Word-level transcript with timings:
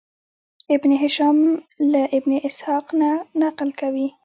ابن 0.71 0.91
هشام 1.03 1.39
له 1.91 2.03
ابن 2.17 2.31
اسحاق 2.49 2.85
نه 2.99 3.11
نقل 3.43 3.69
کوي. 3.81 4.07